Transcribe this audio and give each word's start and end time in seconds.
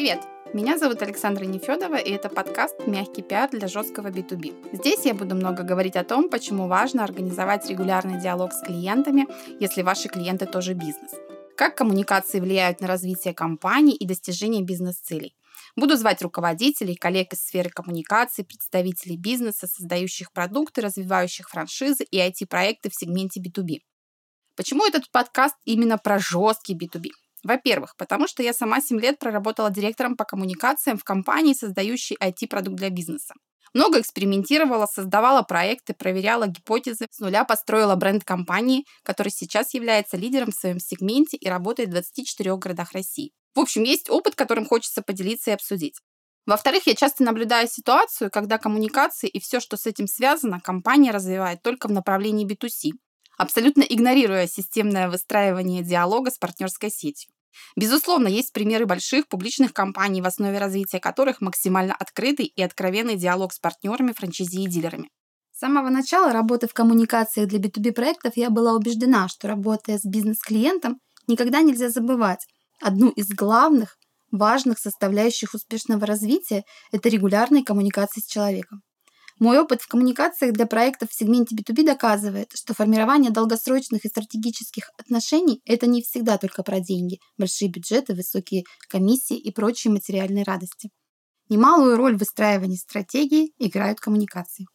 Привет! 0.00 0.22
Меня 0.54 0.78
зовут 0.78 1.02
Александра 1.02 1.44
Нефедова, 1.44 1.96
и 1.96 2.10
это 2.10 2.30
подкаст 2.30 2.74
«Мягкий 2.86 3.20
пиар 3.20 3.50
для 3.50 3.68
жесткого 3.68 4.08
B2B». 4.08 4.74
Здесь 4.78 5.04
я 5.04 5.12
буду 5.12 5.34
много 5.34 5.62
говорить 5.62 5.94
о 5.94 6.04
том, 6.04 6.30
почему 6.30 6.68
важно 6.68 7.04
организовать 7.04 7.68
регулярный 7.68 8.18
диалог 8.18 8.54
с 8.54 8.62
клиентами, 8.62 9.26
если 9.60 9.82
ваши 9.82 10.08
клиенты 10.08 10.46
тоже 10.46 10.72
бизнес. 10.72 11.10
Как 11.54 11.74
коммуникации 11.74 12.40
влияют 12.40 12.80
на 12.80 12.86
развитие 12.86 13.34
компании 13.34 13.94
и 13.94 14.06
достижение 14.06 14.62
бизнес-целей. 14.62 15.36
Буду 15.76 15.98
звать 15.98 16.22
руководителей, 16.22 16.94
коллег 16.94 17.34
из 17.34 17.44
сферы 17.44 17.68
коммуникации, 17.68 18.42
представителей 18.42 19.18
бизнеса, 19.18 19.66
создающих 19.66 20.32
продукты, 20.32 20.80
развивающих 20.80 21.50
франшизы 21.50 22.04
и 22.04 22.18
IT-проекты 22.18 22.88
в 22.88 22.94
сегменте 22.94 23.38
B2B. 23.38 23.80
Почему 24.56 24.86
этот 24.86 25.10
подкаст 25.10 25.56
именно 25.66 25.98
про 25.98 26.18
жесткий 26.18 26.74
B2B? 26.74 27.10
Во-первых, 27.42 27.96
потому 27.96 28.28
что 28.28 28.42
я 28.42 28.52
сама 28.52 28.80
7 28.80 29.00
лет 29.00 29.18
проработала 29.18 29.70
директором 29.70 30.16
по 30.16 30.24
коммуникациям 30.24 30.98
в 30.98 31.04
компании, 31.04 31.54
создающей 31.54 32.16
IT-продукт 32.20 32.76
для 32.76 32.90
бизнеса. 32.90 33.34
Много 33.72 34.00
экспериментировала, 34.00 34.86
создавала 34.86 35.42
проекты, 35.42 35.94
проверяла 35.94 36.48
гипотезы, 36.48 37.06
с 37.10 37.20
нуля 37.20 37.44
построила 37.44 37.94
бренд 37.94 38.24
компании, 38.24 38.84
который 39.04 39.30
сейчас 39.30 39.74
является 39.74 40.16
лидером 40.16 40.50
в 40.50 40.56
своем 40.56 40.80
сегменте 40.80 41.36
и 41.36 41.48
работает 41.48 41.90
в 41.90 41.92
24 41.92 42.56
городах 42.56 42.92
России. 42.92 43.30
В 43.54 43.60
общем, 43.60 43.84
есть 43.84 44.10
опыт, 44.10 44.34
которым 44.34 44.66
хочется 44.66 45.02
поделиться 45.02 45.50
и 45.50 45.54
обсудить. 45.54 46.00
Во-вторых, 46.46 46.86
я 46.86 46.94
часто 46.94 47.22
наблюдаю 47.22 47.68
ситуацию, 47.68 48.30
когда 48.30 48.58
коммуникации 48.58 49.28
и 49.28 49.38
все, 49.38 49.60
что 49.60 49.76
с 49.76 49.86
этим 49.86 50.08
связано, 50.08 50.60
компания 50.60 51.12
развивает 51.12 51.62
только 51.62 51.86
в 51.86 51.92
направлении 51.92 52.46
B2C, 52.46 52.92
абсолютно 53.40 53.82
игнорируя 53.82 54.46
системное 54.46 55.08
выстраивание 55.08 55.82
диалога 55.82 56.30
с 56.30 56.36
партнерской 56.36 56.90
сетью. 56.90 57.32
Безусловно, 57.74 58.28
есть 58.28 58.52
примеры 58.52 58.84
больших 58.84 59.28
публичных 59.28 59.72
компаний, 59.72 60.20
в 60.20 60.26
основе 60.26 60.58
развития 60.58 61.00
которых 61.00 61.40
максимально 61.40 61.94
открытый 61.94 62.44
и 62.44 62.62
откровенный 62.62 63.16
диалог 63.16 63.54
с 63.54 63.58
партнерами, 63.58 64.12
франчайзи 64.12 64.64
и 64.64 64.68
дилерами. 64.68 65.08
С 65.52 65.60
самого 65.60 65.88
начала 65.88 66.34
работы 66.34 66.68
в 66.68 66.74
коммуникациях 66.74 67.48
для 67.48 67.58
B2B 67.58 67.92
проектов 67.92 68.36
я 68.36 68.50
была 68.50 68.74
убеждена, 68.74 69.26
что 69.28 69.48
работая 69.48 69.98
с 69.98 70.04
бизнес-клиентом, 70.04 71.00
никогда 71.26 71.62
нельзя 71.62 71.88
забывать 71.88 72.46
одну 72.78 73.08
из 73.08 73.28
главных, 73.30 73.96
важных 74.30 74.78
составляющих 74.78 75.54
успешного 75.54 76.04
развития– 76.04 76.64
это 76.92 77.08
регулярные 77.08 77.64
коммуникации 77.64 78.20
с 78.20 78.26
человеком. 78.26 78.82
Мой 79.40 79.58
опыт 79.58 79.80
в 79.80 79.88
коммуникациях 79.88 80.52
для 80.52 80.66
проектов 80.66 81.10
в 81.10 81.14
сегменте 81.14 81.56
B2B 81.56 81.82
доказывает, 81.82 82.50
что 82.54 82.74
формирование 82.74 83.30
долгосрочных 83.30 84.04
и 84.04 84.08
стратегических 84.08 84.90
отношений– 84.98 85.62
это 85.64 85.86
не 85.86 86.02
всегда 86.02 86.36
только 86.36 86.62
про 86.62 86.78
деньги, 86.78 87.20
большие 87.38 87.70
бюджеты, 87.70 88.14
высокие 88.14 88.64
комиссии 88.90 89.38
и 89.38 89.50
прочие 89.50 89.94
материальные 89.94 90.44
радости. 90.44 90.90
Немалую 91.48 91.96
роль 91.96 92.16
в 92.16 92.18
выстраивании 92.18 92.76
стратегии 92.76 93.54
играют 93.58 93.98
коммуникации. 93.98 94.66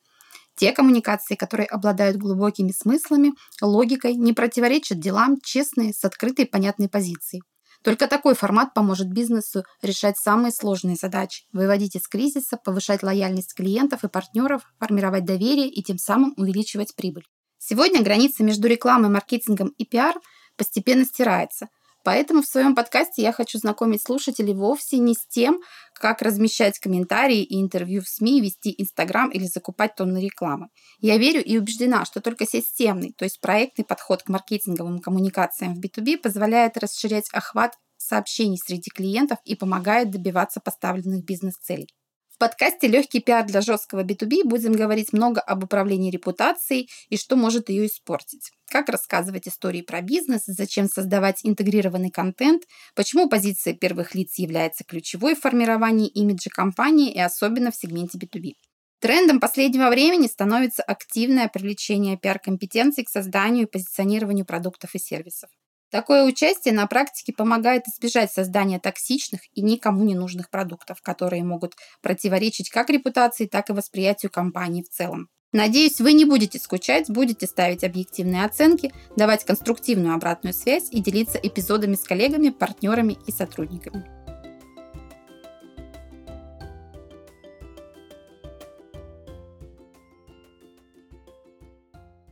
Те 0.55 0.71
коммуникации, 0.71 1.35
которые 1.35 1.67
обладают 1.67 2.17
глубокими 2.17 2.71
смыслами, 2.71 3.33
логикой, 3.61 4.15
не 4.15 4.33
противоречат 4.33 4.99
делам, 4.99 5.37
честные, 5.43 5.93
с 5.93 6.03
открытой 6.03 6.47
понятной 6.47 6.89
позицией– 6.89 7.43
только 7.85 8.07
такой 8.07 8.33
формат 8.33 8.73
поможет 8.73 9.11
бизнесу 9.11 9.63
решать 9.83 10.17
самые 10.17 10.51
сложные 10.51 10.95
задачи, 10.95 11.43
выводить 11.53 11.95
из 11.95 12.07
кризиса, 12.07 12.57
повышать 12.57 13.03
лояльность 13.03 13.53
клиентов 13.53 14.03
и 14.03 14.07
партнеров, 14.07 14.63
формировать 14.79 15.23
доверие 15.23 15.69
и 15.69 15.83
тем 15.83 15.99
самым 15.99 16.33
увеличивать 16.35 16.95
прибыль. 16.95 17.27
Сегодня 17.59 18.01
граница 18.01 18.43
между 18.43 18.67
рекламой, 18.67 19.11
маркетингом 19.11 19.67
и 19.77 19.85
пиар 19.85 20.15
постепенно 20.57 21.05
стирается. 21.05 21.67
Поэтому 22.05 22.43
в 22.43 22.45
своем 22.45 22.75
подкасте 22.75 23.23
я 23.23 23.31
хочу 23.31 23.57
знакомить 23.57 24.03
слушателей 24.03 24.53
вовсе 24.53 24.99
не 24.99 25.15
с 25.15 25.25
тем, 25.27 25.59
как 25.95 26.21
размещать 26.21 26.77
комментарии 26.77 27.41
и 27.41 27.59
интервью 27.59 28.03
в 28.03 28.07
СМИ, 28.07 28.41
вести 28.41 28.75
Инстаграм 28.77 29.31
или 29.31 29.45
закупать 29.45 29.95
тонны 29.95 30.19
рекламы. 30.19 30.67
Я 30.99 31.17
верю 31.17 31.43
и 31.43 31.57
убеждена, 31.57 32.05
что 32.05 32.21
только 32.21 32.45
системный, 32.45 33.11
то 33.17 33.25
есть 33.25 33.41
проектный 33.41 33.85
подход 33.85 34.21
к 34.21 34.29
маркетинговым 34.29 34.99
коммуникациям 34.99 35.73
в 35.73 35.79
B2B 35.79 36.19
позволяет 36.19 36.77
расширять 36.77 37.27
охват 37.33 37.73
сообщений 37.97 38.59
среди 38.63 38.91
клиентов 38.91 39.39
и 39.43 39.55
помогает 39.55 40.11
добиваться 40.11 40.59
поставленных 40.59 41.25
бизнес-целей. 41.25 41.87
В 42.35 42.37
подкасте 42.37 42.87
«Легкий 42.87 43.21
пиар 43.21 43.45
для 43.45 43.61
жесткого 43.61 44.03
B2B» 44.03 44.43
будем 44.43 44.73
говорить 44.73 45.13
много 45.13 45.39
об 45.39 45.63
управлении 45.63 46.11
репутацией 46.11 46.89
и 47.07 47.15
что 47.15 47.37
может 47.37 47.69
ее 47.69 47.85
испортить. 47.85 48.51
Как 48.69 48.89
рассказывать 48.89 49.47
истории 49.47 49.81
про 49.81 50.01
бизнес, 50.01 50.41
зачем 50.45 50.89
создавать 50.89 51.39
интегрированный 51.43 52.11
контент, 52.11 52.63
почему 52.93 53.29
позиция 53.29 53.73
первых 53.73 54.15
лиц 54.15 54.37
является 54.37 54.83
ключевой 54.83 55.35
в 55.35 55.39
формировании 55.39 56.09
имиджа 56.09 56.49
компании 56.49 57.09
и 57.09 57.21
особенно 57.21 57.71
в 57.71 57.77
сегменте 57.77 58.17
B2B. 58.17 58.55
Трендом 58.99 59.39
последнего 59.39 59.89
времени 59.89 60.27
становится 60.27 60.83
активное 60.83 61.47
привлечение 61.47 62.17
пиар-компетенций 62.17 63.05
к 63.05 63.09
созданию 63.09 63.63
и 63.63 63.71
позиционированию 63.71 64.45
продуктов 64.45 64.93
и 64.93 64.99
сервисов. 64.99 65.49
Такое 65.95 66.25
участие 66.25 66.73
на 66.73 66.87
практике 66.87 67.31
помогает 67.31 67.87
избежать 67.87 68.29
создания 68.29 68.81
токсичных 68.81 69.39
и 69.53 69.61
никому 69.61 70.03
не 70.03 70.13
нужных 70.13 70.49
продуктов, 70.49 71.01
которые 71.01 71.45
могут 71.45 71.75
противоречить 72.01 72.69
как 72.69 72.89
репутации, 72.89 73.45
так 73.45 73.69
и 73.69 73.73
восприятию 73.73 74.29
компании 74.29 74.83
в 74.83 74.89
целом. 74.89 75.29
Надеюсь, 75.53 76.01
вы 76.01 76.11
не 76.11 76.25
будете 76.25 76.59
скучать, 76.59 77.09
будете 77.09 77.47
ставить 77.47 77.85
объективные 77.85 78.43
оценки, 78.43 78.91
давать 79.15 79.45
конструктивную 79.45 80.15
обратную 80.15 80.53
связь 80.53 80.89
и 80.91 80.99
делиться 80.99 81.39
эпизодами 81.41 81.95
с 81.95 82.03
коллегами, 82.03 82.49
партнерами 82.49 83.17
и 83.25 83.31
сотрудниками. 83.31 84.24